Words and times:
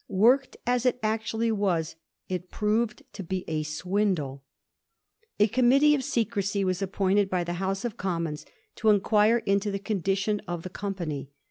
Worked 0.07 0.57
as 0.65 0.87
it 0.87 0.97
actually 1.03 1.51
was, 1.51 1.95
it 2.27 2.49
proved 2.49 3.03
to 3.13 3.21
be 3.21 3.45
a 3.47 3.61
swindle. 3.61 4.43
A 5.39 5.47
com 5.47 5.69
mittee 5.69 5.93
of 5.93 6.03
secrecy 6.03 6.63
was 6.65 6.81
appointed 6.81 7.29
by 7.29 7.43
the 7.43 7.53
House 7.61 7.85
of 7.85 7.97
Commons 7.97 8.43
to 8.77 8.89
inquire 8.89 9.43
into 9.45 9.69
the 9.69 9.77
condition 9.77 10.41
of 10.47 10.63
the 10.63 10.71
com 10.71 10.95
pany. 10.95 11.27